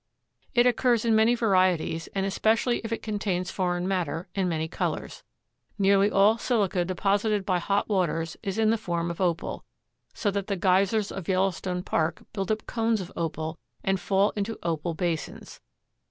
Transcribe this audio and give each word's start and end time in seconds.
It 0.55 0.65
occurs 0.65 1.05
in 1.05 1.13
many 1.15 1.35
varieties, 1.35 2.07
and, 2.15 2.25
especially 2.25 2.79
if 2.83 2.91
it 2.91 3.03
contains 3.03 3.51
foreign 3.51 3.87
matter, 3.87 4.27
in 4.33 4.49
many 4.49 4.67
colors. 4.67 5.21
Nearly 5.77 6.09
all 6.09 6.39
silica 6.39 6.83
deposited 6.83 7.45
by 7.45 7.59
hot 7.59 7.87
waters 7.87 8.35
is 8.41 8.57
in 8.57 8.71
the 8.71 8.79
form 8.79 9.11
of 9.11 9.21
Opal, 9.21 9.63
so 10.15 10.31
that 10.31 10.47
the 10.47 10.55
geysers 10.57 11.11
of 11.11 11.27
Yellowstone 11.27 11.83
Park 11.83 12.23
build 12.33 12.51
up 12.51 12.65
cones 12.65 12.99
of 12.99 13.11
Opal 13.15 13.59
and 13.83 13.99
fall 13.99 14.31
into 14.31 14.57
Opal 14.63 14.95
basins. 14.95 15.61